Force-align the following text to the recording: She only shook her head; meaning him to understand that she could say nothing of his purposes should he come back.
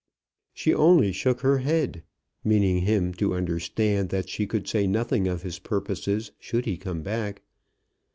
She 0.55 0.73
only 0.73 1.11
shook 1.11 1.41
her 1.41 1.59
head; 1.59 2.01
meaning 2.43 2.79
him 2.79 3.13
to 3.21 3.35
understand 3.35 4.09
that 4.09 4.29
she 4.29 4.47
could 4.47 4.67
say 4.67 4.87
nothing 4.87 5.27
of 5.27 5.43
his 5.43 5.59
purposes 5.59 6.31
should 6.39 6.65
he 6.65 6.75
come 6.75 7.03
back. 7.03 7.43